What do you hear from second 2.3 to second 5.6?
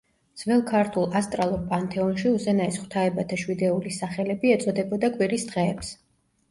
უზენაეს ღვთაებათა შვიდეულის სახელები ეწოდებოდა კვირის